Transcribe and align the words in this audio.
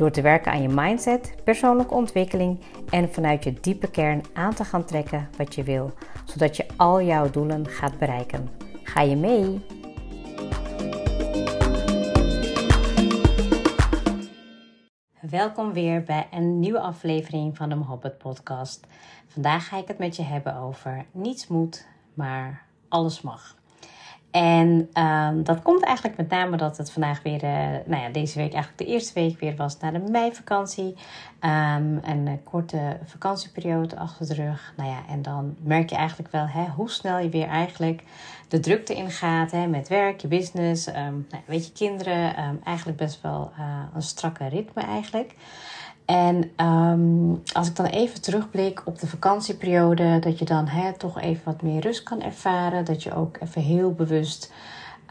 Door 0.00 0.10
te 0.10 0.22
werken 0.22 0.52
aan 0.52 0.62
je 0.62 0.68
mindset, 0.68 1.34
persoonlijke 1.44 1.94
ontwikkeling 1.94 2.60
en 2.90 3.12
vanuit 3.12 3.44
je 3.44 3.52
diepe 3.60 3.90
kern 3.90 4.22
aan 4.32 4.54
te 4.54 4.64
gaan 4.64 4.84
trekken 4.84 5.28
wat 5.36 5.54
je 5.54 5.62
wil, 5.62 5.92
zodat 6.24 6.56
je 6.56 6.66
al 6.76 7.02
jouw 7.02 7.30
doelen 7.30 7.66
gaat 7.66 7.98
bereiken. 7.98 8.48
Ga 8.82 9.00
je 9.00 9.16
mee? 9.16 9.64
Welkom 15.20 15.72
weer 15.72 16.02
bij 16.02 16.28
een 16.30 16.58
nieuwe 16.58 16.80
aflevering 16.80 17.56
van 17.56 17.68
de 17.68 17.74
Mohabbat 17.74 18.18
Podcast. 18.18 18.86
Vandaag 19.26 19.68
ga 19.68 19.76
ik 19.76 19.88
het 19.88 19.98
met 19.98 20.16
je 20.16 20.22
hebben 20.22 20.56
over 20.56 21.04
niets 21.12 21.46
moet, 21.46 21.86
maar 22.14 22.66
alles 22.88 23.20
mag. 23.20 23.59
En 24.30 24.88
um, 24.94 25.44
dat 25.44 25.62
komt 25.62 25.84
eigenlijk 25.84 26.16
met 26.16 26.28
name 26.28 26.56
dat 26.56 26.76
het 26.76 26.92
vandaag 26.92 27.22
weer, 27.22 27.44
uh, 27.44 27.50
nou 27.86 28.02
ja, 28.02 28.08
deze 28.08 28.38
week 28.38 28.52
eigenlijk 28.52 28.78
de 28.78 28.94
eerste 28.94 29.14
week 29.14 29.40
weer 29.40 29.56
was 29.56 29.78
na 29.78 29.90
de 29.90 29.98
meivakantie. 30.10 30.94
Um, 31.44 31.98
een 32.02 32.26
uh, 32.26 32.32
korte 32.44 32.98
vakantieperiode 33.04 33.96
achter 33.96 34.26
de 34.26 34.34
rug. 34.34 34.72
Nou 34.76 34.90
ja, 34.90 34.98
en 35.08 35.22
dan 35.22 35.56
merk 35.62 35.90
je 35.90 35.96
eigenlijk 35.96 36.32
wel 36.32 36.46
hè, 36.46 36.64
hoe 36.66 36.90
snel 36.90 37.18
je 37.18 37.28
weer 37.28 37.48
eigenlijk 37.48 38.02
de 38.48 38.60
drukte 38.60 38.94
ingaat 38.94 39.50
hè, 39.50 39.66
met 39.66 39.88
werk, 39.88 40.20
je 40.20 40.28
business, 40.28 40.86
um, 40.86 41.26
nou, 41.30 41.42
weet 41.46 41.66
je, 41.66 41.72
kinderen. 41.72 42.34
eigenlijk 42.64 42.98
best 42.98 43.20
wel 43.22 43.50
uh, 43.58 43.82
een 43.94 44.02
strakke 44.02 44.46
ritme 44.46 44.82
eigenlijk. 44.82 45.34
En 46.10 46.50
um, 46.66 47.42
als 47.52 47.68
ik 47.68 47.76
dan 47.76 47.86
even 47.86 48.22
terugblik 48.22 48.82
op 48.84 48.98
de 48.98 49.06
vakantieperiode, 49.06 50.18
dat 50.18 50.38
je 50.38 50.44
dan 50.44 50.66
hè, 50.66 50.92
toch 50.92 51.20
even 51.20 51.42
wat 51.44 51.62
meer 51.62 51.80
rust 51.80 52.02
kan 52.02 52.22
ervaren. 52.22 52.84
Dat 52.84 53.02
je 53.02 53.14
ook 53.14 53.36
even 53.40 53.62
heel 53.62 53.92
bewust 53.92 54.52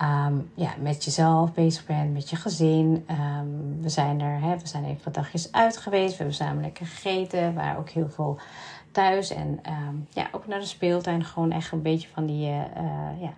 um, 0.01 0.51
ja, 0.53 0.73
met 0.81 1.03
jezelf 1.03 1.53
bezig 1.53 1.85
bent, 1.85 2.13
met 2.13 2.29
je 2.29 2.35
gezin. 2.35 3.05
Um, 3.11 3.81
we 3.81 3.89
zijn 3.89 4.21
er, 4.21 4.41
hè, 4.41 4.57
we 4.57 4.67
zijn 4.67 4.85
even 4.85 5.01
wat 5.03 5.13
dagjes 5.13 5.51
uit 5.51 5.77
geweest. 5.77 6.11
We 6.11 6.17
hebben 6.17 6.35
samen 6.35 6.63
lekker 6.63 6.85
gegeten. 6.85 7.53
waar 7.53 7.77
ook 7.77 7.89
heel 7.89 8.09
veel 8.09 8.39
thuis. 8.91 9.29
En 9.29 9.59
ja, 10.09 10.27
ook 10.31 10.47
naar 10.47 10.59
de 10.59 10.65
speeltuin. 10.65 11.23
Gewoon 11.23 11.51
echt 11.51 11.71
een 11.71 11.81
beetje 11.81 12.07
van 12.13 12.25
die 12.25 12.47
uh, 12.47 13.21
ja, 13.21 13.33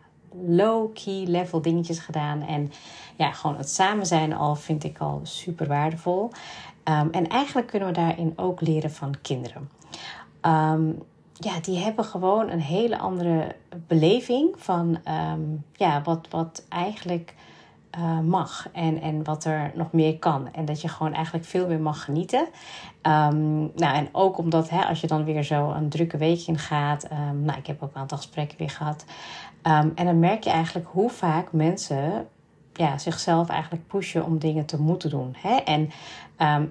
low-key 0.48 1.26
level 1.26 1.62
dingetjes 1.62 2.00
gedaan. 2.00 2.42
En 2.42 2.72
ja, 3.16 3.32
gewoon 3.32 3.58
het 3.58 3.70
samen 3.70 4.06
zijn 4.06 4.34
al 4.34 4.56
vind 4.56 4.84
ik 4.84 4.98
al 4.98 5.20
super 5.24 5.68
waardevol. 5.68 6.32
Um, 6.84 7.10
en 7.12 7.28
eigenlijk 7.28 7.68
kunnen 7.68 7.88
we 7.88 7.94
daarin 7.94 8.34
ook 8.36 8.62
leren 8.62 8.92
van 8.92 9.16
kinderen. 9.22 9.70
Um, 10.42 11.04
ja, 11.34 11.60
die 11.60 11.78
hebben 11.78 12.06
gewoon 12.06 12.50
een 12.50 12.62
hele 12.62 12.98
andere 12.98 13.56
beleving 13.88 14.54
van 14.58 15.00
um, 15.34 15.66
ja, 15.74 16.02
wat, 16.02 16.28
wat 16.30 16.66
eigenlijk 16.70 17.36
uh, 17.98 18.20
mag 18.20 18.68
en, 18.74 19.02
en 19.02 19.24
wat 19.24 19.46
er 19.46 19.72
nog 19.76 19.92
meer 19.92 20.20
kan. 20.20 20.54
En 20.54 20.66
dat 20.66 20.82
je 20.82 20.88
gewoon 20.88 21.14
eigenlijk 21.14 21.46
veel 21.46 21.68
meer 21.68 21.80
mag 21.80 22.04
genieten. 22.04 22.48
nou, 23.02 23.72
en 23.76 24.10
ook 24.12 24.38
omdat 24.38 24.70
hè, 24.70 24.84
als 24.86 25.02
je 25.02 25.08
dan 25.08 25.24
weer 25.24 25.44
zo 25.44 25.72
een 25.72 25.90
drukke 25.90 26.18
week 26.18 26.48
in 26.48 26.58
gaat. 26.58 27.08
nou, 27.42 27.58
ik 27.58 27.68
heb 27.68 27.84
ook 27.84 27.90
een 27.94 28.02
aantal 28.02 28.18
gesprekken 28.18 28.58
weer 28.58 28.70
gehad. 28.70 29.06
en 29.96 30.06
dan 30.06 30.20
merk 30.20 30.44
je 30.44 30.50
eigenlijk 30.50 30.88
hoe 30.92 31.10
vaak 31.10 31.52
mensen 31.52 32.28
ja, 32.74 32.98
zichzelf 32.98 33.50
eigenlijk 33.50 33.88
pushen 33.88 34.26
om 34.26 34.40
dingen 34.40 34.66
te 34.66 34.82
moeten 34.82 35.10
doen. 35.10 35.36
Hè? 35.38 35.56
En 35.56 35.90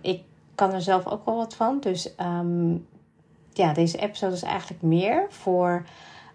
ik 0.00 0.22
kan 0.54 0.72
er 0.72 0.82
zelf 0.82 1.06
ook 1.06 1.24
wel 1.24 1.36
wat 1.36 1.54
van. 1.54 1.80
Dus 1.80 2.14
ja, 3.52 3.72
deze 3.72 3.98
episode 3.98 4.34
is 4.34 4.42
eigenlijk 4.42 4.82
meer 4.82 5.26
voor. 5.28 5.84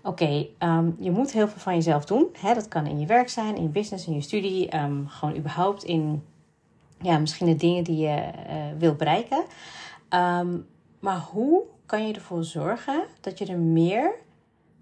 Oké, 0.06 0.48
um, 0.60 0.96
je 1.00 1.12
moet 1.12 1.32
heel 1.32 1.48
veel 1.48 1.60
van 1.60 1.74
jezelf 1.74 2.06
doen. 2.06 2.28
Hè? 2.40 2.54
Dat 2.54 2.68
kan 2.68 2.86
in 2.86 3.00
je 3.00 3.06
werk 3.06 3.30
zijn, 3.30 3.56
in 3.56 3.64
je 3.64 3.70
business, 3.70 4.08
in 4.08 4.14
je 4.14 4.22
studie. 4.22 4.70
gewoon 5.08 5.36
überhaupt 5.36 5.84
in 5.84 6.24
ja, 7.02 7.18
misschien 7.18 7.46
de 7.46 7.56
dingen 7.56 7.84
die 7.84 7.98
je 7.98 8.32
uh, 8.50 8.56
wil 8.78 8.96
bereiken. 8.96 9.44
maar 11.00 11.20
hoe 11.32 11.64
kan 11.86 12.08
je 12.08 12.14
ervoor 12.14 12.44
zorgen 12.44 13.04
dat 13.22 13.38
je 13.38 13.46
er 13.46 13.60
meer 13.60 14.16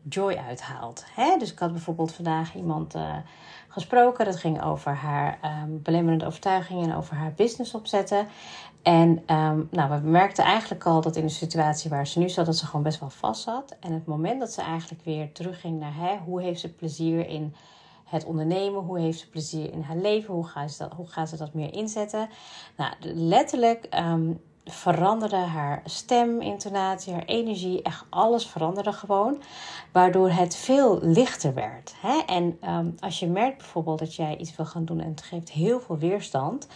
joy 0.09 0.33
uithaalt? 0.47 1.05
Hè? 1.15 1.37
Dus 1.37 1.51
ik 1.51 1.59
had 1.59 1.71
bijvoorbeeld 1.71 2.13
vandaag 2.13 2.55
iemand. 2.55 2.95
Uh, 2.95 3.15
gesproken. 3.73 4.25
Dat 4.25 4.35
ging 4.35 4.63
over 4.63 4.95
haar 4.95 5.39
um, 5.63 5.81
belemmerende 5.81 6.25
overtuigingen 6.25 6.89
en 6.89 6.95
over 6.95 7.15
haar 7.15 7.33
business 7.33 7.73
opzetten. 7.73 8.27
En 8.81 9.09
um, 9.09 9.67
nou, 9.71 9.89
we 9.89 10.09
merkten 10.09 10.43
eigenlijk 10.43 10.85
al 10.85 11.01
dat 11.01 11.15
in 11.15 11.25
de 11.25 11.31
situatie 11.31 11.89
waar 11.89 12.07
ze 12.07 12.19
nu 12.19 12.29
zat, 12.29 12.45
dat 12.45 12.57
ze 12.57 12.65
gewoon 12.65 12.83
best 12.83 12.99
wel 12.99 13.09
vast 13.09 13.41
zat. 13.41 13.75
En 13.79 13.93
het 13.93 14.05
moment 14.05 14.39
dat 14.39 14.51
ze 14.51 14.61
eigenlijk 14.61 15.03
weer 15.03 15.31
terugging 15.31 15.79
naar 15.79 15.95
hè, 15.95 16.17
hoe 16.17 16.41
heeft 16.41 16.59
ze 16.59 16.73
plezier 16.73 17.27
in 17.27 17.55
het 18.03 18.25
ondernemen, 18.25 18.81
hoe 18.81 18.99
heeft 18.99 19.19
ze 19.19 19.29
plezier 19.29 19.71
in 19.71 19.81
haar 19.81 19.97
leven, 19.97 20.33
hoe 20.33 20.47
gaat 20.47 20.71
ze 20.71 20.83
dat, 20.83 20.93
hoe 20.93 21.07
gaat 21.07 21.29
ze 21.29 21.37
dat 21.37 21.53
meer 21.53 21.73
inzetten. 21.73 22.29
Nou, 22.77 22.93
letterlijk 23.13 23.87
um, 23.99 24.41
veranderde 24.65 25.35
haar 25.35 25.81
stem, 25.85 26.41
intonatie, 26.41 27.13
haar 27.13 27.25
energie, 27.25 27.81
echt 27.81 28.05
alles 28.09 28.47
veranderde 28.47 28.93
gewoon. 28.93 29.41
Waardoor 29.91 30.29
het 30.29 30.55
veel 30.55 30.99
lichter 31.01 31.53
werd. 31.53 31.95
Hè? 32.01 32.19
En 32.25 32.57
um, 32.69 32.95
als 32.99 33.19
je 33.19 33.27
merkt 33.27 33.57
bijvoorbeeld 33.57 33.99
dat 33.99 34.15
jij 34.15 34.37
iets 34.37 34.55
wil 34.55 34.65
gaan 34.65 34.85
doen 34.85 34.99
en 34.99 35.09
het 35.09 35.21
geeft 35.21 35.51
heel 35.51 35.79
veel 35.79 35.97
weerstand, 35.97 36.67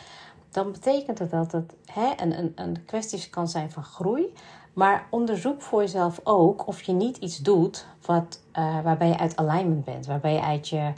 dan 0.52 0.72
betekent 0.72 1.20
het 1.20 1.32
dat 1.32 1.52
het 1.52 1.74
hè, 1.86 2.12
een, 2.16 2.38
een, 2.38 2.52
een 2.56 2.86
kwestie 2.86 3.30
kan 3.30 3.48
zijn 3.48 3.72
van 3.72 3.84
groei. 3.84 4.34
Maar 4.74 5.08
onderzoek 5.10 5.62
voor 5.62 5.82
jezelf 5.82 6.20
ook 6.24 6.68
of 6.68 6.82
je 6.82 6.92
niet 6.92 7.18
iets 7.18 7.38
doet 7.38 7.86
wat, 8.06 8.42
uh, 8.54 8.82
waarbij 8.82 9.08
je 9.08 9.18
uit 9.18 9.36
alignment 9.36 9.84
bent, 9.84 10.06
waarbij 10.06 10.34
je 10.34 10.42
uit 10.42 10.70
je 10.70 10.94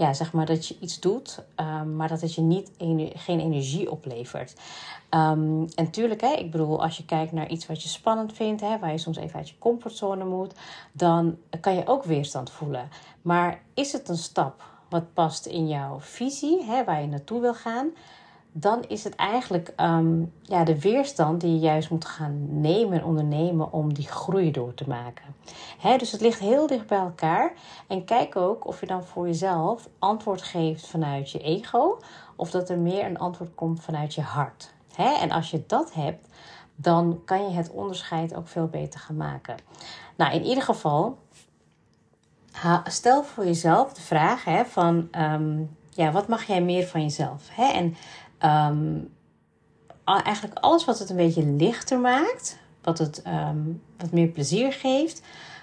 ja, 0.00 0.12
zeg 0.12 0.32
maar 0.32 0.46
dat 0.46 0.66
je 0.66 0.76
iets 0.80 1.00
doet, 1.00 1.42
um, 1.56 1.96
maar 1.96 2.08
dat 2.08 2.20
het 2.20 2.34
je 2.34 2.40
niet 2.40 2.70
geen 3.14 3.40
energie 3.40 3.90
oplevert. 3.90 4.54
Um, 5.10 5.68
en 5.74 5.90
tuurlijk, 5.90 6.20
hè, 6.20 6.32
ik 6.32 6.50
bedoel, 6.50 6.82
als 6.82 6.96
je 6.96 7.04
kijkt 7.04 7.32
naar 7.32 7.48
iets 7.48 7.66
wat 7.66 7.82
je 7.82 7.88
spannend 7.88 8.32
vindt, 8.32 8.60
hè, 8.60 8.78
waar 8.78 8.92
je 8.92 8.98
soms 8.98 9.16
even 9.16 9.38
uit 9.38 9.48
je 9.48 9.58
comfortzone 9.58 10.24
moet, 10.24 10.54
dan 10.92 11.36
kan 11.60 11.74
je 11.74 11.86
ook 11.86 12.04
weerstand 12.04 12.50
voelen. 12.50 12.88
Maar 13.22 13.62
is 13.74 13.92
het 13.92 14.08
een 14.08 14.16
stap 14.16 14.62
wat 14.88 15.12
past 15.14 15.46
in 15.46 15.68
jouw 15.68 16.00
visie, 16.00 16.64
hè, 16.64 16.84
waar 16.84 17.00
je 17.00 17.06
naartoe 17.06 17.40
wil 17.40 17.54
gaan? 17.54 17.90
Dan 18.52 18.84
is 18.88 19.04
het 19.04 19.14
eigenlijk 19.14 19.72
um, 19.76 20.32
ja, 20.42 20.64
de 20.64 20.80
weerstand 20.80 21.40
die 21.40 21.52
je 21.52 21.58
juist 21.58 21.90
moet 21.90 22.04
gaan 22.04 22.60
nemen 22.60 22.98
en 22.98 23.04
ondernemen 23.04 23.72
om 23.72 23.94
die 23.94 24.08
groei 24.08 24.50
door 24.50 24.74
te 24.74 24.88
maken. 24.88 25.34
He, 25.78 25.96
dus 25.96 26.12
het 26.12 26.20
ligt 26.20 26.38
heel 26.38 26.66
dicht 26.66 26.86
bij 26.86 26.98
elkaar. 26.98 27.52
En 27.86 28.04
kijk 28.04 28.36
ook 28.36 28.66
of 28.66 28.80
je 28.80 28.86
dan 28.86 29.04
voor 29.04 29.26
jezelf 29.26 29.88
antwoord 29.98 30.42
geeft 30.42 30.86
vanuit 30.86 31.30
je 31.30 31.38
ego 31.38 31.98
of 32.36 32.50
dat 32.50 32.68
er 32.68 32.78
meer 32.78 33.04
een 33.04 33.18
antwoord 33.18 33.54
komt 33.54 33.80
vanuit 33.80 34.14
je 34.14 34.22
hart. 34.22 34.72
He, 34.94 35.12
en 35.20 35.30
als 35.30 35.50
je 35.50 35.64
dat 35.66 35.94
hebt, 35.94 36.28
dan 36.76 37.20
kan 37.24 37.42
je 37.42 37.56
het 37.56 37.70
onderscheid 37.70 38.34
ook 38.34 38.48
veel 38.48 38.66
beter 38.66 39.00
gaan 39.00 39.16
maken. 39.16 39.56
Nou, 40.16 40.34
in 40.34 40.44
ieder 40.44 40.62
geval, 40.62 41.18
stel 42.84 43.22
voor 43.22 43.44
jezelf 43.44 43.92
de 43.92 44.02
vraag 44.02 44.44
hè, 44.44 44.64
van... 44.64 45.08
Um, 45.18 45.78
ja, 45.90 46.12
wat 46.12 46.28
mag 46.28 46.44
jij 46.44 46.62
meer 46.62 46.86
van 46.86 47.02
jezelf? 47.02 47.48
Hè? 47.50 47.72
En 47.72 47.96
Um, 48.44 49.12
eigenlijk 50.04 50.58
alles 50.58 50.84
wat 50.84 50.98
het 50.98 51.10
een 51.10 51.16
beetje 51.16 51.46
lichter 51.46 51.98
maakt, 51.98 52.58
wat 52.82 52.98
het 52.98 53.22
um, 53.26 53.82
wat 53.96 54.12
meer 54.12 54.28
plezier 54.28 54.72
geeft, 54.72 55.22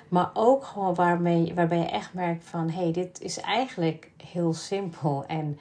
maar 0.09 0.29
ook 0.33 0.65
gewoon 0.65 0.95
waarmee, 0.95 1.53
waarbij 1.53 1.77
je 1.77 1.85
echt 1.85 2.13
merkt 2.13 2.43
van 2.43 2.69
hé, 2.69 2.81
hey, 2.81 2.91
dit 2.91 3.21
is 3.21 3.39
eigenlijk 3.39 4.11
heel 4.23 4.53
simpel 4.53 5.25
en 5.25 5.59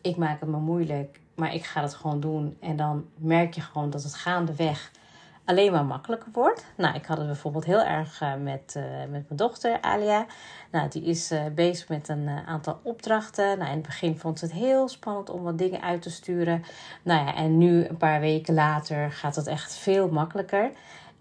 ik 0.00 0.16
maak 0.16 0.40
het 0.40 0.48
me 0.48 0.58
moeilijk, 0.58 1.20
maar 1.34 1.54
ik 1.54 1.64
ga 1.64 1.82
het 1.82 1.94
gewoon 1.94 2.20
doen. 2.20 2.56
En 2.60 2.76
dan 2.76 3.04
merk 3.16 3.54
je 3.54 3.60
gewoon 3.60 3.90
dat 3.90 4.02
het 4.02 4.14
gaandeweg 4.14 4.90
alleen 5.46 5.72
maar 5.72 5.84
makkelijker 5.84 6.28
wordt. 6.32 6.66
Nou, 6.76 6.94
ik 6.94 7.06
had 7.06 7.16
het 7.16 7.26
bijvoorbeeld 7.26 7.64
heel 7.64 7.82
erg 7.82 8.20
uh, 8.20 8.34
met, 8.34 8.74
uh, 8.76 8.82
met 9.00 9.08
mijn 9.10 9.24
dochter 9.28 9.80
Alia. 9.80 10.26
Nou, 10.70 10.88
die 10.88 11.02
is 11.02 11.32
uh, 11.32 11.40
bezig 11.54 11.88
met 11.88 12.08
een 12.08 12.28
aantal 12.28 12.80
opdrachten. 12.82 13.58
Nou, 13.58 13.70
in 13.70 13.76
het 13.76 13.86
begin 13.86 14.18
vond 14.18 14.38
ze 14.38 14.44
het 14.44 14.54
heel 14.54 14.88
spannend 14.88 15.30
om 15.30 15.42
wat 15.42 15.58
dingen 15.58 15.82
uit 15.82 16.02
te 16.02 16.10
sturen. 16.10 16.64
Nou 17.02 17.26
ja, 17.26 17.34
en 17.34 17.58
nu, 17.58 17.84
een 17.84 17.96
paar 17.96 18.20
weken 18.20 18.54
later, 18.54 19.12
gaat 19.12 19.36
het 19.36 19.46
echt 19.46 19.74
veel 19.74 20.08
makkelijker. 20.08 20.70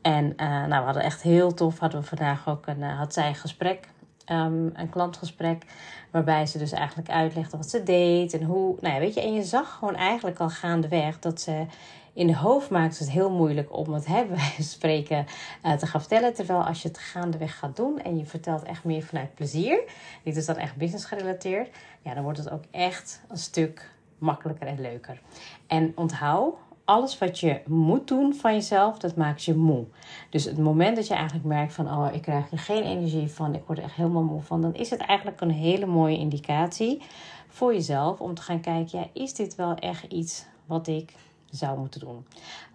En 0.01 0.33
nou, 0.35 0.69
we 0.69 0.85
hadden 0.85 1.03
echt 1.03 1.21
heel 1.21 1.53
tof. 1.53 1.79
Hadden 1.79 2.01
we 2.01 2.07
vandaag 2.07 2.47
ook 2.47 2.67
een, 2.67 2.83
had 2.83 3.13
zij 3.13 3.27
een 3.27 3.35
gesprek. 3.35 3.87
Um, 4.31 4.71
een 4.73 4.89
klantgesprek. 4.89 5.63
Waarbij 6.11 6.45
ze 6.45 6.57
dus 6.57 6.71
eigenlijk 6.71 7.09
uitlegde 7.09 7.57
wat 7.57 7.69
ze 7.69 7.83
deed 7.83 8.33
en 8.33 8.43
hoe. 8.43 8.75
Nou 8.79 8.93
ja, 8.93 8.99
weet 8.99 9.13
je, 9.13 9.21
en 9.21 9.33
je 9.33 9.43
zag 9.43 9.77
gewoon 9.79 9.95
eigenlijk 9.95 10.39
al 10.39 10.49
gaandeweg 10.49 11.19
dat 11.19 11.41
ze 11.41 11.65
in 12.15 12.27
de 12.27 12.35
hoofd 12.35 12.69
maakt 12.69 12.99
het 12.99 13.11
heel 13.11 13.29
moeilijk 13.29 13.77
om 13.77 13.93
het 13.93 14.05
hebben 14.05 14.39
spreken 14.59 15.25
uh, 15.65 15.73
te 15.73 15.87
gaan 15.87 15.99
vertellen. 15.99 16.33
Terwijl 16.33 16.63
als 16.63 16.81
je 16.81 16.87
het 16.87 16.97
gaandeweg 16.97 17.57
gaat 17.57 17.75
doen 17.75 18.01
en 18.01 18.17
je 18.17 18.25
vertelt 18.25 18.63
echt 18.63 18.83
meer 18.83 19.03
vanuit 19.03 19.35
plezier, 19.35 19.83
dit 20.23 20.35
is 20.35 20.45
dan 20.45 20.57
echt 20.57 20.75
business 20.75 21.05
gerelateerd, 21.05 21.69
ja, 22.01 22.13
dan 22.13 22.23
wordt 22.23 22.37
het 22.37 22.49
ook 22.49 22.63
echt 22.71 23.21
een 23.27 23.37
stuk 23.37 23.89
makkelijker 24.17 24.67
en 24.67 24.81
leuker. 24.81 25.21
En 25.67 25.91
onthoud, 25.95 26.55
alles 26.85 27.17
wat 27.17 27.39
je 27.39 27.61
moet 27.65 28.07
doen 28.07 28.33
van 28.33 28.53
jezelf, 28.53 28.97
dat 28.97 29.15
maakt 29.15 29.43
je 29.43 29.55
moe. 29.55 29.85
Dus 30.29 30.43
het 30.43 30.57
moment 30.57 30.95
dat 30.95 31.07
je 31.07 31.13
eigenlijk 31.13 31.45
merkt 31.45 31.73
van, 31.73 31.87
oh, 31.87 32.07
ik 32.13 32.21
krijg 32.21 32.51
er 32.51 32.59
geen 32.59 32.83
energie 32.83 33.27
van, 33.27 33.55
ik 33.55 33.63
word 33.65 33.77
er 33.77 33.83
echt 33.83 33.95
helemaal 33.95 34.23
moe 34.23 34.41
van, 34.41 34.61
dan 34.61 34.73
is 34.73 34.89
het 34.89 34.99
eigenlijk 34.99 35.41
een 35.41 35.51
hele 35.51 35.85
mooie 35.85 36.17
indicatie 36.17 37.01
voor 37.47 37.73
jezelf 37.73 38.19
om 38.19 38.33
te 38.33 38.41
gaan 38.41 38.61
kijken, 38.61 38.99
ja, 38.99 39.07
is 39.13 39.33
dit 39.33 39.55
wel 39.55 39.75
echt 39.75 40.03
iets 40.03 40.45
wat 40.65 40.87
ik 40.87 41.13
zou 41.55 41.79
moeten 41.79 41.99
doen? 41.99 42.27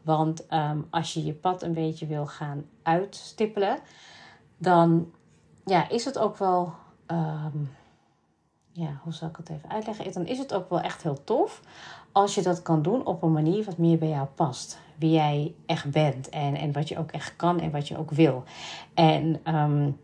Want 0.03 0.47
ehm, 0.47 0.79
als 0.91 1.15
je 1.15 1.25
je 1.25 1.32
pad 1.32 1.62
een 1.62 1.73
beetje 1.73 2.06
wil 2.06 2.27
gaan 2.27 2.65
uitstippelen, 2.82 3.79
dan 4.59 5.12
ja, 5.65 5.88
is 5.88 6.05
het 6.05 6.19
ook 6.19 6.37
wel. 6.37 6.73
Ehm, 7.06 7.56
ja, 8.73 9.00
hoe 9.03 9.12
zal 9.12 9.29
ik 9.29 9.37
het 9.37 9.49
even 9.49 9.71
uitleggen? 9.71 10.12
Dan 10.12 10.27
is 10.27 10.38
het 10.38 10.55
ook 10.55 10.71
wel 10.71 10.81
echt 10.81 11.03
heel 11.03 11.25
tof 11.25 11.61
als 12.12 12.35
je 12.35 12.43
dat 12.43 12.62
kan 12.62 12.82
doen 12.82 13.06
op 13.06 13.23
een 13.23 13.32
manier 13.32 13.65
wat 13.65 13.79
meer 13.79 13.99
bij 13.99 14.09
jou 14.09 14.27
past. 14.35 14.79
Wie 14.99 15.11
jij 15.11 15.55
echt 15.67 15.91
bent 15.91 16.29
en, 16.29 16.55
en 16.55 16.73
wat 16.73 16.88
je 16.88 16.99
ook 16.99 17.11
echt 17.11 17.37
kan 17.37 17.61
en 17.61 17.71
wat 17.71 17.88
je 17.88 17.99
ook 17.99 18.11
wil. 18.11 18.43
En 18.94 19.55
um, 19.55 20.00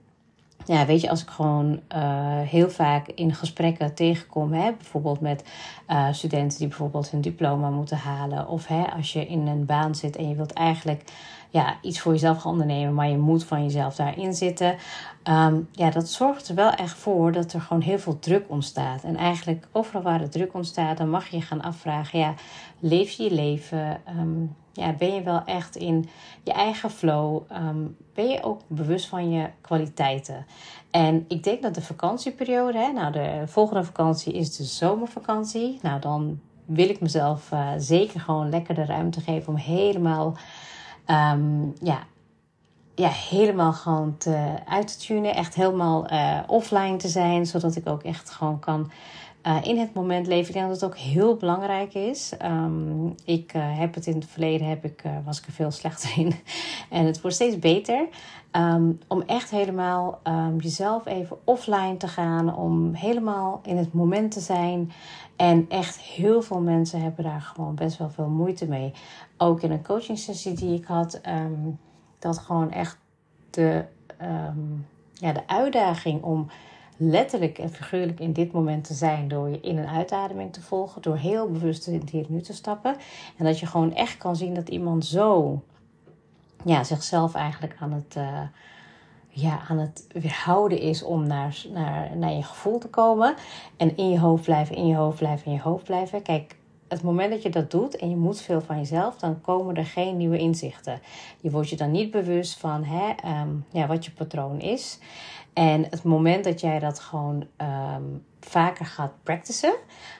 ja, 0.66 0.86
weet 0.86 1.00
je, 1.00 1.10
als 1.10 1.22
ik 1.22 1.28
gewoon 1.28 1.80
uh, 1.96 2.40
heel 2.40 2.70
vaak 2.70 3.08
in 3.08 3.34
gesprekken 3.34 3.94
tegenkom, 3.94 4.52
hè, 4.52 4.72
bijvoorbeeld 4.72 5.20
met 5.20 5.44
uh, 5.88 6.12
studenten 6.12 6.58
die 6.58 6.68
bijvoorbeeld 6.68 7.10
hun 7.10 7.20
diploma 7.20 7.70
moeten 7.70 7.96
halen, 7.96 8.48
of 8.48 8.66
hè, 8.66 8.82
als 8.96 9.12
je 9.12 9.26
in 9.26 9.46
een 9.46 9.64
baan 9.64 9.94
zit 9.94 10.16
en 10.16 10.28
je 10.28 10.34
wilt 10.34 10.52
eigenlijk 10.52 11.04
ja, 11.50 11.76
iets 11.82 12.00
voor 12.00 12.12
jezelf 12.12 12.38
gaan 12.38 12.52
ondernemen, 12.52 12.94
maar 12.94 13.08
je 13.08 13.18
moet 13.18 13.44
van 13.44 13.62
jezelf 13.62 13.94
daarin 13.94 14.34
zitten. 14.34 14.76
Um, 15.24 15.68
ja, 15.72 15.90
dat 15.90 16.08
zorgt 16.08 16.48
er 16.48 16.54
wel 16.54 16.70
echt 16.70 16.96
voor 16.96 17.32
dat 17.32 17.52
er 17.52 17.60
gewoon 17.60 17.82
heel 17.82 17.98
veel 17.98 18.18
druk 18.18 18.44
ontstaat. 18.48 19.04
En 19.04 19.16
eigenlijk 19.16 19.68
overal 19.72 20.02
waar 20.02 20.20
er 20.20 20.30
druk 20.30 20.54
ontstaat, 20.54 20.96
dan 20.96 21.10
mag 21.10 21.28
je 21.28 21.40
gaan 21.40 21.62
afvragen: 21.62 22.18
ja, 22.18 22.34
leef 22.78 23.10
je 23.10 23.22
je 23.22 23.34
leven? 23.34 24.00
Um, 24.18 24.56
ja, 24.76 24.92
ben 24.92 25.14
je 25.14 25.22
wel 25.22 25.44
echt 25.44 25.76
in 25.76 26.08
je 26.42 26.52
eigen 26.52 26.90
flow? 26.90 27.42
Um, 27.52 27.96
ben 28.14 28.28
je 28.28 28.42
ook 28.42 28.60
bewust 28.66 29.08
van 29.08 29.30
je 29.30 29.50
kwaliteiten? 29.60 30.46
En 30.90 31.24
ik 31.28 31.42
denk 31.42 31.62
dat 31.62 31.74
de 31.74 31.82
vakantieperiode, 31.82 32.78
hè, 32.78 32.92
nou 32.92 33.12
de 33.12 33.42
volgende 33.46 33.84
vakantie 33.84 34.32
is 34.32 34.56
de 34.56 34.64
zomervakantie. 34.64 35.78
Nou, 35.82 36.00
dan 36.00 36.40
wil 36.64 36.88
ik 36.88 37.00
mezelf 37.00 37.52
uh, 37.52 37.68
zeker 37.76 38.20
gewoon 38.20 38.50
lekker 38.50 38.74
de 38.74 38.84
ruimte 38.84 39.20
geven 39.20 39.48
om 39.48 39.58
helemaal, 39.58 40.36
um, 41.06 41.74
ja, 41.82 41.98
ja, 42.94 43.08
helemaal 43.08 43.72
gewoon 43.72 44.16
te, 44.16 44.54
uit 44.68 44.86
te 44.88 45.06
tunen. 45.06 45.34
Echt 45.34 45.54
helemaal 45.54 46.12
uh, 46.12 46.38
offline 46.46 46.96
te 46.96 47.08
zijn, 47.08 47.46
zodat 47.46 47.76
ik 47.76 47.88
ook 47.88 48.02
echt 48.02 48.30
gewoon 48.30 48.58
kan 48.58 48.90
uh, 49.46 49.58
in 49.62 49.78
het 49.78 49.94
moment 49.94 50.26
leven. 50.26 50.46
Ik 50.46 50.52
denk 50.52 50.66
dat 50.66 50.80
het 50.80 50.90
ook 50.90 50.96
heel 50.96 51.36
belangrijk 51.36 51.94
is. 51.94 52.32
Um, 52.42 53.14
ik 53.24 53.54
uh, 53.54 53.78
heb 53.78 53.94
het 53.94 54.06
in 54.06 54.14
het 54.14 54.26
verleden, 54.26 54.68
heb 54.68 54.84
ik, 54.84 55.04
uh, 55.04 55.12
was 55.24 55.38
ik 55.38 55.46
er 55.46 55.52
veel 55.52 55.70
slechter 55.70 56.18
in. 56.18 56.32
en 56.90 57.06
het 57.06 57.20
wordt 57.20 57.36
steeds 57.36 57.58
beter. 57.58 58.08
Um, 58.52 58.98
om 59.08 59.22
echt 59.26 59.50
helemaal 59.50 60.20
um, 60.24 60.60
jezelf 60.60 61.06
even 61.06 61.36
offline 61.44 61.96
te 61.96 62.08
gaan. 62.08 62.56
Om 62.56 62.94
helemaal 62.94 63.60
in 63.64 63.76
het 63.76 63.92
moment 63.92 64.30
te 64.30 64.40
zijn. 64.40 64.92
En 65.36 65.66
echt 65.68 65.98
heel 65.98 66.42
veel 66.42 66.60
mensen 66.60 67.00
hebben 67.00 67.24
daar 67.24 67.40
gewoon 67.40 67.74
best 67.74 67.98
wel 67.98 68.10
veel 68.10 68.28
moeite 68.28 68.66
mee. 68.66 68.92
Ook 69.36 69.62
in 69.62 69.70
een 69.70 69.84
coaching 69.84 70.18
sessie 70.18 70.52
die 70.52 70.74
ik 70.74 70.84
had. 70.84 71.20
dat 72.18 72.38
gewoon 72.38 72.70
echt 72.70 72.98
de, 73.50 73.84
ja, 75.12 75.32
de 75.32 75.46
uitdaging 75.46 76.22
om 76.22 76.46
letterlijk 76.96 77.58
en 77.58 77.70
figuurlijk 77.70 78.20
in 78.20 78.32
dit 78.32 78.52
moment 78.52 78.84
te 78.84 78.94
zijn 78.94 79.28
door 79.28 79.48
je 79.48 79.60
in- 79.60 79.78
en 79.78 79.88
uitademing 79.88 80.52
te 80.52 80.62
volgen, 80.62 81.02
door 81.02 81.16
heel 81.16 81.50
bewust 81.50 81.86
in 81.86 82.00
het 82.00 82.10
hier 82.10 82.26
nu 82.28 82.40
te 82.40 82.52
stappen. 82.52 82.96
En 83.36 83.44
dat 83.44 83.58
je 83.58 83.66
gewoon 83.66 83.94
echt 83.94 84.16
kan 84.16 84.36
zien 84.36 84.54
dat 84.54 84.68
iemand 84.68 85.06
zo 85.06 85.62
ja, 86.64 86.84
zichzelf 86.84 87.34
eigenlijk 87.34 87.76
aan 87.80 87.92
het, 87.92 88.14
uh, 88.18 88.40
ja, 89.28 89.60
aan 89.68 89.78
het 89.78 90.06
weerhouden 90.12 90.78
is 90.78 91.02
om 91.02 91.26
naar, 91.26 91.64
naar, 91.72 92.16
naar 92.16 92.32
je 92.32 92.42
gevoel 92.42 92.78
te 92.78 92.88
komen. 92.88 93.34
En 93.76 93.96
in 93.96 94.10
je 94.10 94.18
hoofd 94.18 94.44
blijven, 94.44 94.76
in 94.76 94.86
je 94.86 94.96
hoofd 94.96 95.18
blijven, 95.18 95.46
in 95.46 95.52
je 95.52 95.60
hoofd 95.60 95.84
blijven. 95.84 96.22
Kijk, 96.22 96.56
het 96.88 97.02
moment 97.02 97.30
dat 97.30 97.42
je 97.42 97.50
dat 97.50 97.70
doet 97.70 97.96
en 97.96 98.10
je 98.10 98.16
moet 98.16 98.40
veel 98.40 98.60
van 98.60 98.76
jezelf, 98.76 99.16
dan 99.16 99.40
komen 99.40 99.76
er 99.76 99.86
geen 99.86 100.16
nieuwe 100.16 100.38
inzichten. 100.38 101.00
Je 101.40 101.50
wordt 101.50 101.68
je 101.68 101.76
dan 101.76 101.90
niet 101.90 102.10
bewust 102.10 102.58
van 102.58 102.84
hè, 102.84 103.40
um, 103.40 103.64
ja, 103.70 103.86
wat 103.86 104.04
je 104.04 104.10
patroon 104.10 104.60
is. 104.60 104.98
En 105.56 105.82
het 105.82 106.02
moment 106.02 106.44
dat 106.44 106.60
jij 106.60 106.78
dat 106.78 106.98
gewoon 106.98 107.46
um, 107.56 108.24
vaker 108.40 108.86
gaat 108.86 109.12
practicen, 109.22 109.74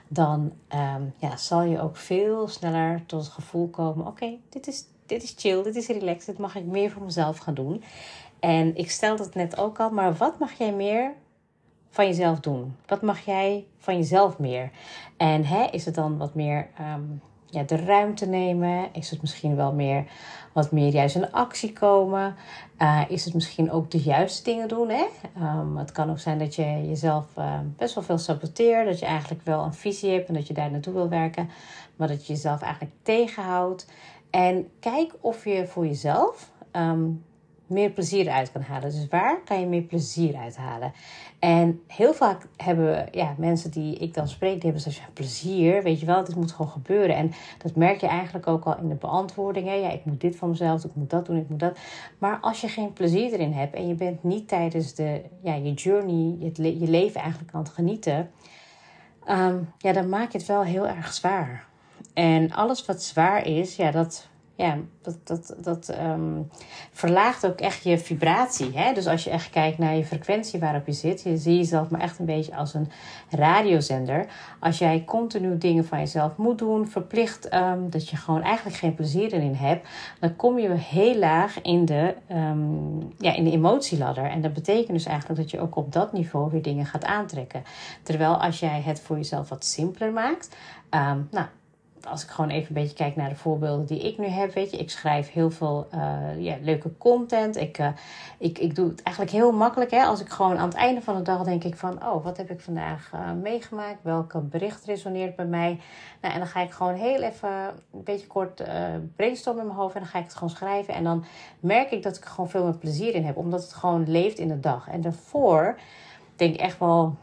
dan 0.09 0.53
um, 0.75 1.15
ja, 1.19 1.37
zal 1.37 1.63
je 1.63 1.81
ook 1.81 1.97
veel 1.97 2.49
sneller 2.49 3.03
tot 3.07 3.21
het 3.21 3.33
gevoel 3.33 3.69
komen: 3.69 4.07
oké, 4.07 4.37
dit, 4.49 4.67
is, 4.67 4.85
dit 5.07 5.23
is 5.23 5.35
chill, 5.37 5.63
dit 5.63 5.77
is 5.77 5.87
relaxed, 5.87 6.27
dit 6.27 6.39
mag 6.39 6.55
ik 6.55 6.65
meer 6.65 6.91
voor 6.91 7.03
mezelf 7.03 7.39
gaan 7.39 7.55
doen. 7.55 7.83
En 8.41 8.77
ik 8.77 8.91
stel 8.91 9.17
dat 9.17 9.35
net 9.35 9.59
ook 9.59 9.81
al, 9.81 9.91
maar 9.91 10.15
wat 10.15 10.39
mag 10.39 10.53
jij 10.53 10.73
meer 10.73 11.15
van 11.91 12.07
jezelf 12.07 12.41
doen? 12.41 12.77
Wat 12.87 13.03
mag 13.03 13.21
jij 13.25 13.67
van 13.79 13.97
jezelf 13.97 14.39
meer? 14.39 14.71
En 15.17 15.45
hè, 15.45 15.65
is 15.65 15.85
het 15.85 15.95
dan 15.95 16.19
wat 16.19 16.35
meer 16.35 16.69
um, 16.81 17.21
de 17.65 17.77
ruimte 17.77 18.27
nemen? 18.27 18.89
Is 18.93 19.11
het 19.11 19.21
misschien 19.21 19.57
wel 19.57 19.73
meer 19.73 20.05
wat 20.53 20.73
meer 20.73 20.93
juist 20.93 21.17
in 21.17 21.33
actie 21.33 21.73
komen? 21.73 22.35
Uh, 22.79 23.03
is 23.09 23.25
het 23.25 23.35
misschien 23.35 23.71
ook 23.71 23.91
de 23.91 24.01
juiste 24.01 24.43
dingen 24.43 24.69
doen? 24.69 24.89
Hè? 24.89 25.05
Um, 25.41 25.77
het 25.77 25.93
kan 25.93 26.11
ook 26.11 26.19
zijn 26.19 26.39
dat 26.39 26.55
je 26.55 26.89
jezelf 26.89 27.25
uh, 27.39 27.59
best 27.77 27.95
wel 27.95 28.05
veel 28.05 28.19
saboteert. 28.19 28.87
Dat 28.87 28.99
je 28.99 29.07
eigenlijk 29.07 29.45
wel 29.45 29.65
een 29.65 29.75
visie 29.75 30.13
hebt 30.13 30.29
en 30.29 30.35
dat 30.35 30.47
je 30.47 30.55
daar 30.55 30.71
naartoe 30.71 30.93
wil 30.93 31.09
werken. 31.09 31.51
Maar 31.97 32.09
dat 32.09 32.27
je 32.27 32.33
jezelf 32.33 32.63
eigenlijk 32.63 32.95
tegenhoudt. 33.03 33.87
En 34.31 34.69
kijk 34.81 35.13
of 35.21 35.45
je 35.45 35.67
voor 35.67 35.87
jezelf 35.87 36.51
um, 36.73 37.25
meer 37.67 37.91
plezier 37.91 38.29
uit 38.31 38.53
kan 38.53 38.63
halen. 38.63 38.91
Dus 38.91 39.07
waar 39.09 39.41
kan 39.45 39.61
je 39.61 39.67
meer 39.67 39.83
plezier 39.83 40.37
uit 40.37 40.57
halen? 40.57 40.93
En 41.39 41.81
heel 41.87 42.15
vaak 42.15 42.47
hebben 42.57 43.09
ja, 43.11 43.35
mensen 43.39 43.71
die 43.71 43.97
ik 43.97 44.15
dan 44.15 44.29
spreek, 44.29 44.61
die 44.61 44.71
hebben 44.71 44.93
zo'n 44.93 45.05
plezier. 45.13 45.83
Weet 45.83 46.01
je 46.01 46.07
wel, 46.07 46.25
dit 46.25 46.37
moet 46.37 46.53
gewoon 46.53 46.71
gebeuren. 46.71 47.17
En 47.17 47.33
dat 47.59 47.75
merk 47.75 48.01
je 48.01 48.07
eigenlijk 48.07 48.47
ook 48.47 48.65
al 48.65 48.79
in 48.79 48.89
de 48.89 48.95
beantwoordingen. 48.95 49.81
Ja, 49.81 49.91
ik 49.91 50.05
moet 50.05 50.21
dit 50.21 50.37
van 50.37 50.49
mezelf, 50.49 50.85
ik 50.85 50.95
moet 50.95 51.11
dat 51.11 51.27
doen, 51.27 51.37
ik 51.37 51.49
moet 51.49 51.61
dat. 51.61 51.79
Maar 52.19 52.39
als 52.41 52.61
je 52.61 52.69
geen 52.69 52.93
plezier 52.93 53.33
erin 53.33 53.53
hebt 53.53 53.75
en 53.75 53.89
je 53.89 53.95
bent 53.95 54.23
niet 54.23 54.49
tijdens 54.49 54.95
de, 54.95 55.23
ja, 55.43 55.55
je 55.55 55.73
journey, 55.73 56.37
je, 56.39 56.79
je 56.79 56.89
leven 56.89 57.21
eigenlijk 57.21 57.55
aan 57.55 57.63
het 57.63 57.73
genieten. 57.73 58.31
Um, 59.31 59.73
ja, 59.79 59.93
dan 59.93 60.09
maak 60.09 60.33
je 60.33 60.39
het 60.39 60.47
wel 60.47 60.63
heel 60.63 60.87
erg 60.89 61.13
zwaar. 61.13 61.67
En 62.15 62.53
alles 62.53 62.87
wat 62.87 63.03
zwaar 63.03 63.47
is, 63.47 63.77
ja, 63.77 63.91
dat 63.91 64.29
ja, 64.57 64.77
dat, 65.03 65.17
dat, 65.25 65.55
dat 65.59 65.99
um, 66.01 66.49
verlaagt 66.93 67.47
ook 67.47 67.61
echt 67.61 67.85
je 67.85 67.99
vibratie. 67.99 68.79
Hè? 68.79 68.93
Dus 68.93 69.07
als 69.07 69.25
je 69.25 69.31
echt 69.31 69.51
kijkt 69.51 69.79
naar 69.79 69.97
je 69.97 70.05
frequentie 70.05 70.61
waarop 70.61 70.87
je 70.87 70.93
zit, 70.93 71.23
je 71.23 71.37
zie 71.37 71.57
jezelf 71.57 71.91
maar 71.91 72.01
echt 72.01 72.19
een 72.19 72.27
beetje 72.27 72.57
als 72.57 72.75
een 72.75 72.89
radiozender. 73.31 74.27
Als 74.61 74.79
jij 74.79 75.05
continu 75.07 75.59
dingen 75.59 75.85
van 75.85 75.99
jezelf 75.99 76.37
moet 76.37 76.59
doen, 76.59 76.89
verplicht, 76.89 77.55
um, 77.55 77.91
dat 77.91 78.09
je 78.09 78.17
gewoon 78.17 78.43
eigenlijk 78.43 78.77
geen 78.77 78.95
plezier 78.95 79.33
erin 79.33 79.55
hebt, 79.55 79.89
dan 80.21 80.37
kom 80.37 80.59
je 80.59 80.71
heel 80.71 81.17
laag 81.17 81.63
in 81.63 81.85
de, 81.85 82.15
um, 82.31 83.13
ja, 83.19 83.35
in 83.35 83.45
de 83.45 83.51
emotieladder. 83.51 84.25
En 84.25 84.41
dat 84.41 84.53
betekent 84.53 84.93
dus 84.93 85.07
eigenlijk 85.07 85.41
dat 85.41 85.51
je 85.51 85.61
ook 85.61 85.77
op 85.77 85.93
dat 85.93 86.13
niveau 86.13 86.51
weer 86.51 86.63
dingen 86.63 86.87
gaat 86.87 87.05
aantrekken. 87.05 87.63
Terwijl 88.03 88.43
als 88.43 88.61
jij 88.61 88.83
het 88.85 89.01
voor 89.01 89.17
jezelf 89.17 89.49
wat 89.49 89.65
simpeler 89.65 90.13
maakt, 90.13 90.57
nou 91.31 91.47
als 92.07 92.23
ik 92.23 92.29
gewoon 92.29 92.51
even 92.51 92.77
een 92.77 92.83
beetje 92.83 92.97
kijk 92.97 93.17
naar 93.17 93.29
de 93.29 93.37
voorbeelden 93.37 93.87
die 93.87 94.01
ik 94.01 94.19
nu 94.19 94.27
heb, 94.27 94.53
weet 94.55 94.71
je, 94.71 94.77
ik 94.77 94.91
schrijf 94.91 95.33
heel 95.33 95.51
veel 95.51 95.87
uh, 95.95 96.45
ja, 96.45 96.57
leuke 96.61 96.97
content. 96.99 97.57
Ik, 97.57 97.79
uh, 97.79 97.89
ik, 98.39 98.59
ik 98.59 98.75
doe 98.75 98.89
het 98.89 99.03
eigenlijk 99.03 99.37
heel 99.37 99.53
makkelijk. 99.53 99.91
Hè? 99.91 100.03
Als 100.03 100.21
ik 100.21 100.29
gewoon 100.29 100.59
aan 100.59 100.69
het 100.69 100.77
einde 100.77 101.03
van 101.03 101.17
de 101.17 101.23
dag 101.23 101.43
denk 101.43 101.65
ik 101.65 101.77
van, 101.77 102.07
oh, 102.07 102.25
wat 102.25 102.37
heb 102.37 102.51
ik 102.51 102.61
vandaag 102.61 103.11
uh, 103.15 103.33
meegemaakt? 103.43 103.99
Welke 104.03 104.41
bericht 104.41 104.85
resoneert 104.85 105.37
bij 105.37 105.47
mij? 105.47 105.81
Nou, 106.21 106.35
en 106.35 106.41
dan 106.41 106.49
ga 106.49 106.61
ik 106.61 106.71
gewoon 106.71 106.95
heel 106.95 107.23
even 107.23 107.51
een 107.93 108.05
beetje 108.05 108.27
kort 108.27 108.63
brainstormen 109.17 109.63
in 109.63 109.69
mijn 109.69 109.81
hoofd 109.81 109.95
en 109.95 110.01
dan 110.01 110.11
ga 110.11 110.19
ik 110.19 110.25
het 110.25 110.35
gewoon 110.35 110.51
schrijven. 110.51 110.95
En 110.95 111.05
dan 111.05 111.25
merk 111.61 111.91
ik 111.91 112.03
dat 112.03 112.17
ik 112.17 112.25
gewoon 112.25 112.51
veel 112.51 112.65
meer 112.65 112.79
plezier 112.79 113.15
in 113.15 113.25
heb, 113.25 113.37
omdat 113.37 113.63
het 113.63 113.73
gewoon 113.73 114.11
leeft 114.11 114.39
in 114.39 114.49
de 114.49 114.61
dag. 114.61 114.89
En 114.89 115.01
daarvoor 115.01 115.79
denk 116.37 116.55
ik 116.55 116.61
echt 116.61 116.79
wel 116.79 117.17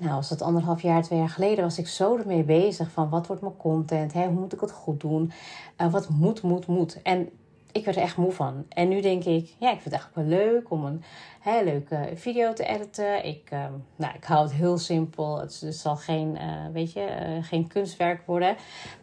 nou, 0.00 0.14
was 0.14 0.28
dat 0.28 0.42
anderhalf 0.42 0.82
jaar, 0.82 1.02
twee 1.02 1.18
jaar 1.18 1.28
geleden, 1.28 1.64
was 1.64 1.78
ik 1.78 1.88
zo 1.88 2.16
ermee 2.16 2.42
bezig 2.42 2.90
van 2.90 3.08
wat 3.08 3.26
wordt 3.26 3.42
mijn 3.42 3.56
content, 3.56 4.12
hè, 4.12 4.26
hoe 4.26 4.40
moet 4.40 4.52
ik 4.52 4.60
het 4.60 4.70
goed 4.70 5.00
doen, 5.00 5.32
uh, 5.80 5.92
wat 5.92 6.08
moet, 6.08 6.42
moet, 6.42 6.66
moet. 6.66 7.02
En 7.02 7.28
ik 7.72 7.84
werd 7.84 7.96
er 7.96 8.02
echt 8.02 8.16
moe 8.16 8.32
van. 8.32 8.64
En 8.68 8.88
nu 8.88 9.00
denk 9.00 9.24
ik, 9.24 9.54
ja, 9.58 9.72
ik 9.72 9.80
vind 9.80 9.84
het 9.84 9.92
eigenlijk 9.92 10.14
wel 10.14 10.38
leuk 10.38 10.70
om 10.70 10.84
een 10.84 11.02
hè, 11.40 11.62
leuke 11.62 12.10
video 12.14 12.52
te 12.52 12.64
editen. 12.64 13.24
Ik, 13.24 13.50
uh, 13.52 13.64
nou, 13.96 14.14
ik 14.14 14.24
hou 14.24 14.42
het 14.42 14.52
heel 14.52 14.78
simpel. 14.78 15.40
Het, 15.40 15.60
het 15.60 15.76
zal 15.76 15.96
geen, 15.96 16.34
uh, 16.34 16.72
weet 16.72 16.92
je, 16.92 17.38
geen 17.42 17.66
kunstwerk 17.66 18.26
worden. 18.26 18.56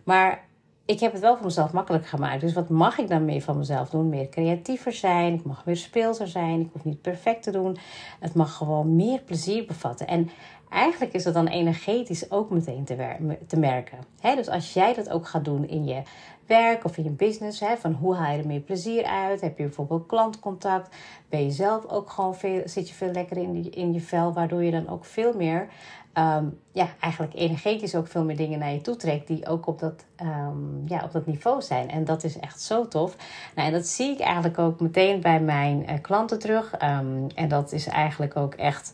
Maar 0.04 0.46
ik 0.88 1.00
heb 1.00 1.12
het 1.12 1.22
wel 1.22 1.36
voor 1.36 1.46
mezelf 1.46 1.74
makkelijk 1.74 2.08
gemaakt. 2.08 2.42
Dus 2.42 2.54
wat 2.54 2.70
mag 2.70 2.98
ik 2.98 3.08
dan 3.08 3.25
meer 3.25 3.42
van 3.42 3.58
mezelf 3.58 3.89
doen? 3.89 4.10
Meer 4.10 4.30
creatiever 4.30 4.94
zijn. 4.94 5.34
Ik 5.34 5.44
mag 5.44 5.63
weer 5.63 5.77
speelser 5.77 6.27
zijn. 6.27 6.60
Ik 6.60 6.70
hoef 6.74 6.84
niet 6.84 7.01
perfect 7.01 7.44
te 7.44 7.51
doen. 7.51 7.77
Het 8.20 8.34
mag 8.34 8.54
gewoon 8.54 8.96
meer 8.96 9.20
plezier 9.20 9.66
bevatten. 9.66 10.08
En 10.08 10.30
eigenlijk 10.69 11.13
is 11.13 11.24
dat 11.24 11.33
dan 11.33 11.47
energetisch 11.47 12.31
ook 12.31 12.50
meteen 12.50 12.83
te, 13.47 13.57
merken. 13.57 13.97
dus 14.21 14.50
als 14.50 14.74
jij 14.74 14.93
dat 14.93 15.09
ook 15.09 15.27
gaat 15.27 15.45
doen 15.45 15.67
in 15.67 15.86
je 15.86 16.01
werk 16.45 16.83
of 16.83 16.97
in 16.97 17.03
je 17.03 17.09
business, 17.09 17.63
van 17.77 17.93
hoe 17.93 18.15
haal 18.15 18.31
je 18.31 18.39
er 18.39 18.47
meer 18.47 18.59
plezier 18.59 19.03
uit? 19.03 19.41
Heb 19.41 19.57
je 19.57 19.63
bijvoorbeeld 19.63 20.05
klantcontact? 20.05 20.95
Ben 21.29 21.43
je 21.43 21.51
zelf 21.51 21.86
ook 21.86 22.09
gewoon 22.09 22.36
veel, 22.36 22.62
zit 22.65 22.89
je 22.89 22.95
veel 22.95 23.12
lekker 23.12 23.38
in, 23.38 23.71
in 23.71 23.93
je 23.93 24.01
vel, 24.01 24.33
waardoor 24.33 24.63
je 24.63 24.71
dan 24.71 24.89
ook 24.89 25.05
veel 25.05 25.33
meer 25.33 25.67
Ehm, 26.17 26.45
ja, 26.71 26.88
eigenlijk 27.00 27.33
energetisch 27.33 27.95
ook 27.95 28.07
veel 28.07 28.24
meer 28.24 28.36
dingen 28.36 28.59
naar 28.59 28.71
je 28.71 28.81
toe 28.81 28.95
trekt 28.95 29.27
die 29.27 29.47
ook 29.47 29.67
op 29.67 29.79
dat, 29.79 30.05
um, 30.21 30.83
ja, 30.86 31.03
op 31.03 31.12
dat 31.12 31.25
niveau 31.25 31.62
zijn. 31.62 31.89
En 31.89 32.05
dat 32.05 32.24
is 32.24 32.39
echt 32.39 32.62
zo 32.62 32.88
tof. 32.88 33.15
Nou, 33.55 33.67
en 33.67 33.74
dat 33.74 33.86
zie 33.88 34.12
ik 34.12 34.19
eigenlijk 34.19 34.57
ook 34.57 34.79
meteen 34.79 35.21
bij 35.21 35.39
mijn 35.39 35.86
uh, 35.89 35.93
klanten 36.01 36.39
terug. 36.39 36.74
Um, 36.74 37.27
en 37.36 37.47
dat 37.47 37.71
is 37.71 37.88
eigenlijk 37.88 38.36
ook 38.36 38.53
echt 38.53 38.93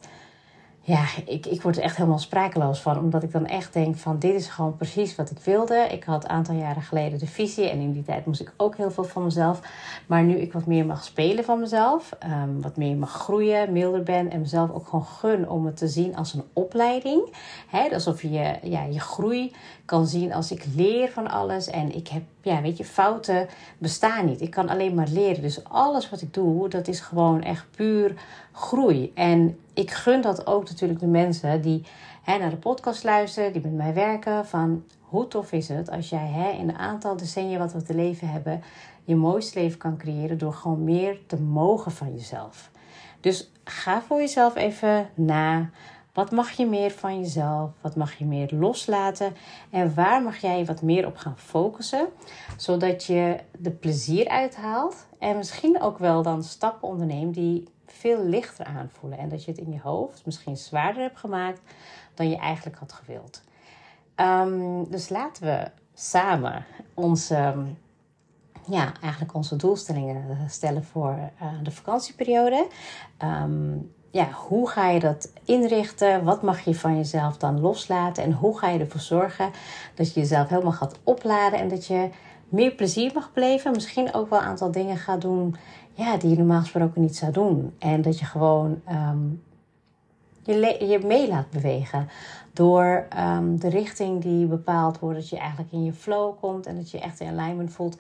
ja, 0.86 1.06
ik, 1.26 1.46
ik 1.46 1.62
word 1.62 1.78
er 1.78 1.84
echt 1.84 1.96
helemaal 1.96 2.20
sprakeloos 2.20 2.82
van. 2.82 2.98
Omdat 3.00 3.24
ik 3.24 3.32
dan 3.32 3.46
echt 3.46 3.74
denk 3.74 3.96
van 3.96 4.20
dit 4.20 4.34
is 4.34 4.48
gewoon 4.48 4.76
precies 4.76 5.16
wat 5.16 5.32
ik 5.32 5.40
wilde. 5.40 5.88
Ik 5.92 6.04
had 6.04 6.24
een 6.24 6.30
aantal 6.30 6.56
jaren 6.56 6.82
geleden 6.82 7.20
de 7.20 7.28
visie. 7.28 7.70
En 7.70 7.80
in 7.80 7.92
die 7.92 8.04
tijd 8.04 8.26
moest 8.26 8.42
ik 8.42 8.54
ook 8.58 8.78
heel 8.78 8.92
veel 8.92 9.04
van 9.04 9.24
mezelf. 9.24 9.60
Maar 10.08 10.24
nu 10.24 10.36
ik 10.36 10.54
wat 10.54 10.66
meer 10.66 10.86
mag 10.86 11.04
spelen 11.04 11.44
van 11.44 11.60
mezelf. 11.60 12.10
Um, 12.26 12.62
wat 12.62 12.78
meer 12.78 12.96
mag 12.96 13.12
groeien, 13.12 13.72
milder 13.72 14.04
ben. 14.04 14.32
En 14.32 14.40
mezelf 14.40 14.72
ook 14.72 14.88
gewoon 14.88 15.06
gun 15.06 15.50
om 15.50 15.66
het 15.66 15.78
te 15.78 15.88
zien 15.88 16.16
als 16.16 16.34
een 16.34 16.44
opleiding. 16.54 17.36
He, 17.68 17.94
alsof 17.94 18.22
je 18.22 18.58
ja, 18.62 18.84
je 18.84 19.00
groei 19.00 19.52
kan 19.86 20.08
zien 20.08 20.34
als 20.34 20.52
ik 20.52 20.66
leer 20.76 21.10
van 21.10 21.28
alles. 21.30 21.68
En 21.68 21.96
ik 21.96 22.08
heb, 22.08 22.24
ja, 22.44 22.62
weet 22.62 22.78
je, 22.78 22.86
fouten 22.86 23.48
bestaan 23.78 24.26
niet. 24.26 24.42
Ik 24.42 24.52
kan 24.52 24.70
alleen 24.70 24.96
maar 24.96 25.08
leren. 25.08 25.42
Dus 25.42 25.64
alles 25.64 26.10
wat 26.10 26.22
ik 26.22 26.34
doe, 26.34 26.70
dat 26.70 26.88
is 26.88 27.00
gewoon 27.00 27.42
echt 27.42 27.66
puur 27.76 28.14
groei. 28.52 29.12
En 29.16 29.60
ik 29.74 29.92
gun 29.92 30.22
dat 30.22 30.48
ook 30.48 30.70
natuurlijk 30.70 31.00
de 31.00 31.08
mensen 31.08 31.62
die 31.62 31.86
hè, 32.24 32.38
naar 32.38 32.50
de 32.50 32.56
podcast 32.56 33.04
luisteren, 33.04 33.54
die 33.54 33.62
met 33.62 33.74
mij 33.74 33.94
werken. 33.94 34.46
Van 34.46 34.84
hoe 35.00 35.28
tof 35.28 35.52
is 35.52 35.68
het 35.68 35.90
als 35.90 36.10
jij 36.10 36.28
hè, 36.28 36.50
in 36.50 36.70
een 36.70 36.78
aantal 36.78 37.18
decennia 37.18 37.58
wat 37.58 37.74
we 37.74 37.82
te 37.82 37.96
leven 37.96 38.30
hebben, 38.30 38.64
je 39.04 39.16
mooiste 39.16 39.60
leven 39.60 39.78
kan 39.78 39.98
creëren 39.98 40.38
door 40.38 40.54
gewoon 40.54 40.84
meer 40.84 41.20
te 41.28 41.42
mogen 41.42 41.92
van 41.92 42.14
jezelf. 42.14 42.72
Dus 43.20 43.52
ga 43.64 44.02
voor 44.02 44.20
jezelf 44.20 44.56
even 44.56 45.10
na. 45.14 45.70
Wat 46.14 46.32
mag 46.32 46.52
je 46.52 46.66
meer 46.66 46.92
van 46.92 47.20
jezelf? 47.20 47.72
Wat 47.82 47.96
mag 47.96 48.14
je 48.14 48.26
meer 48.26 48.50
loslaten? 48.52 49.36
En 49.70 49.96
waar 49.96 50.22
mag 50.22 50.38
jij 50.38 50.66
wat 50.66 50.82
meer 50.82 51.06
op 51.06 51.18
gaan 51.18 51.38
focussen? 51.38 52.08
Zodat 52.58 53.04
je 53.04 53.40
de 53.58 53.72
plezier 53.72 54.28
uithaalt 54.28 55.08
en 55.20 55.38
misschien 55.38 55.82
ook 55.82 55.98
wel 55.98 56.22
dan 56.22 56.44
stappen 56.44 56.88
onderneemt 56.88 57.34
die 57.34 57.68
veel 57.86 58.26
lichter 58.26 58.66
aanvoelen. 58.66 59.20
En 59.20 59.30
dat 59.30 59.44
je 59.44 59.52
het 59.52 59.60
in 59.60 59.72
je 59.72 59.80
hoofd 59.80 60.26
misschien 60.26 60.58
zwaarder 60.58 61.02
hebt 61.02 61.20
gemaakt 61.20 61.62
dan 62.14 62.30
je 62.30 62.38
eigenlijk 62.38 62.78
had 62.78 62.94
gewild. 62.94 63.44
Ehm, 64.16 64.84
dus 64.90 65.10
laten 65.10 65.44
we 65.44 65.72
samen 65.94 66.66
onze, 66.94 67.56
ja, 68.70 68.94
eigenlijk 69.02 69.34
onze 69.34 69.56
doelstellingen 69.56 70.50
stellen 70.50 70.84
voor 70.84 71.32
uh, 71.42 71.54
de 71.64 71.72
vakantieperiode. 71.72 72.68
Ehm, 73.18 73.78
ja, 74.14 74.32
hoe 74.32 74.70
ga 74.70 74.90
je 74.90 75.00
dat 75.00 75.32
inrichten? 75.46 76.24
Wat 76.24 76.42
mag 76.42 76.60
je 76.60 76.76
van 76.76 76.96
jezelf 76.96 77.38
dan 77.38 77.60
loslaten? 77.60 78.24
En 78.24 78.32
hoe 78.32 78.58
ga 78.58 78.70
je 78.70 78.80
ervoor 78.80 79.02
zorgen 79.02 79.52
dat 79.96 80.14
je 80.14 80.20
jezelf 80.20 80.50
helemaal 80.50 80.72
gaat 80.72 81.00
opladen 81.04 81.60
en 81.60 81.68
dat 81.68 81.86
je 81.86 82.10
meer 82.50 82.72
plezier 82.72 83.12
mag 83.14 83.34
beleven? 83.34 83.72
Misschien 83.72 84.14
ook 84.14 84.30
wel 84.30 84.40
een 84.40 84.46
aantal 84.46 84.72
dingen 84.72 84.98
gaat 84.98 85.22
doen 85.22 85.56
ja, 85.94 86.18
die 86.18 86.30
je 86.30 86.38
normaal 86.38 86.60
gesproken 86.60 87.02
niet 87.02 87.16
zou 87.16 87.32
doen. 87.32 87.76
En 87.80 88.02
dat 88.02 88.20
je 88.20 88.26
gewoon 88.26 88.82
ehm, 88.86 89.28
je, 90.44 90.86
je 90.88 91.00
mee 91.06 91.28
laat 91.28 91.50
bewegen. 91.50 92.10
Door 92.52 93.06
ehm, 93.10 93.56
de 93.56 93.70
richting 93.70 94.22
die 94.22 94.46
bepaald 94.46 95.00
wordt, 95.00 95.20
dat 95.20 95.30
je 95.30 95.38
eigenlijk 95.38 95.72
in 95.72 95.84
je 95.84 95.94
flow 95.94 96.40
komt 96.40 96.66
en 96.66 96.76
dat 96.76 96.92
je 96.92 97.00
echt 97.00 97.20
in 97.20 97.40
alignment 97.40 97.72
voelt. 97.72 97.98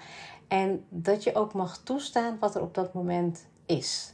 En 0.47 0.83
dat 0.89 1.23
je 1.23 1.35
ook 1.35 1.53
mag 1.53 1.77
toestaan 1.77 2.37
wat 2.39 2.55
er 2.55 2.61
op 2.61 2.73
dat 2.73 2.93
moment 2.93 3.45
is. 3.65 4.13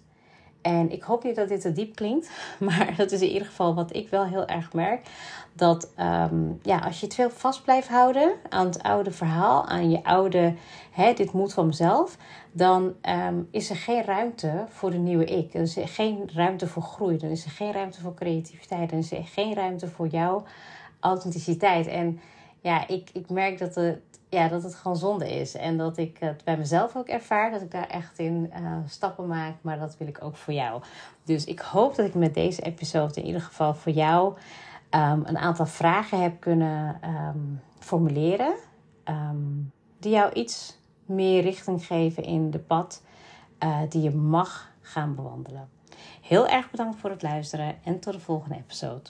En 0.62 0.92
ik 0.92 1.04
hoop 1.04 1.24
niet 1.24 1.36
dat 1.36 1.48
dit 1.48 1.62
te 1.62 1.72
diep 1.72 1.96
klinkt, 1.96 2.30
maar 2.60 2.94
dat 2.98 3.12
is 3.12 3.22
in 3.22 3.30
ieder 3.30 3.48
geval 3.48 3.76
wat 3.76 3.96
ik 3.96 4.10
wel 4.10 4.26
heel 4.26 4.48
erg 4.48 4.74
merk. 4.74 5.08
Dat 5.54 5.92
ehm, 5.96 6.52
ja, 6.62 6.80
als 6.80 7.00
je 7.00 7.08
te 7.08 7.16
veel 7.16 7.30
vast 7.30 7.64
blijft 7.64 7.88
houden 7.88 8.34
aan 8.50 8.66
het 8.66 8.84
oude 8.84 9.12
verhaal, 9.12 9.66
aan 9.66 9.90
je 9.90 10.04
oude, 10.04 10.54
hè, 10.92 11.14
dit 11.14 11.32
moet 11.32 11.54
van 11.54 11.66
mezelf, 11.66 12.18
dan 12.52 12.94
ehm, 13.02 13.42
is 13.52 13.70
er 13.70 13.76
geen 13.76 14.04
ruimte 14.04 14.66
voor 14.70 14.92
de 14.92 14.98
nieuwe 14.98 15.26
ik. 15.26 15.54
Er 15.54 15.62
is 15.62 15.78
geen 15.84 16.30
ruimte 16.34 16.68
voor 16.68 16.84
groei, 16.84 17.18
dan 17.18 17.30
is 17.30 17.46
er 17.46 17.52
geen 17.52 17.72
ruimte 17.72 18.02
voor 18.02 18.14
creativiteit, 18.14 18.90
dan 18.90 19.00
is 19.00 19.12
er 19.12 19.26
geen 19.26 19.54
ruimte 19.54 19.88
voor 19.88 20.08
jouw 20.08 20.44
authenticiteit. 21.00 21.88
En 21.88 22.20
ja, 22.62 22.88
ik, 22.88 23.10
ik 23.14 23.30
merk 23.30 23.60
dat 23.60 23.76
het, 23.76 24.00
ja, 24.30 24.48
dat 24.48 24.64
het 24.64 24.76
gewoon 24.76 24.98
zonde 24.98 25.40
is. 25.40 25.56
En 25.56 25.78
dat 25.78 25.98
ik 25.98 26.18
het 26.20 26.44
bij 26.44 26.58
mezelf 26.58 26.96
ook 26.96 27.08
ervaar. 27.08 27.52
Dat 27.52 27.62
ik 27.62 27.72
daar 27.72 27.88
echt 27.88 28.20
in 28.20 28.52
uh, 28.60 28.78
stappen 28.88 29.28
maak. 29.28 29.56
Maar 29.62 29.80
dat 29.80 29.98
wil 29.98 30.08
ik 30.08 30.24
ook 30.24 30.36
voor 30.36 30.54
jou. 30.54 30.82
Dus 31.24 31.46
ik 31.46 31.60
hoop 31.60 31.96
dat 31.96 32.06
ik 32.06 32.14
met 32.14 32.34
deze 32.34 32.62
episode 32.62 33.20
in 33.20 33.26
ieder 33.26 33.42
geval 33.42 33.74
voor 33.74 33.92
jou 33.92 34.34
um, 34.90 35.22
een 35.26 35.38
aantal 35.38 35.66
vragen 35.66 36.22
heb 36.22 36.40
kunnen 36.40 37.00
um, 37.04 37.62
formuleren. 37.80 38.54
Um, 39.06 39.72
die 40.00 40.12
jou 40.12 40.34
iets 40.34 40.78
meer 41.06 41.42
richting 41.42 41.86
geven 41.86 42.24
in 42.24 42.52
de 42.52 42.60
pad 42.60 43.04
uh, 43.64 43.80
die 43.90 44.02
je 44.02 44.12
mag 44.12 44.72
gaan 44.82 45.16
bewandelen. 45.16 45.70
Heel 46.22 46.48
erg 46.48 46.72
bedankt 46.72 47.00
voor 47.00 47.10
het 47.10 47.22
luisteren 47.22 47.76
en 47.84 48.00
tot 48.00 48.14
de 48.14 48.20
volgende 48.20 48.56
episode. 48.56 49.10